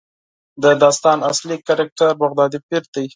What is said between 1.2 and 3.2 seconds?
اصلي کرکټر بغدادي پیر دی.